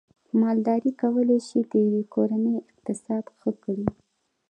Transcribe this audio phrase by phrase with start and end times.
[0.41, 3.85] مالداري کولای شي د یوې کورنۍ اقتصاد ښه کړي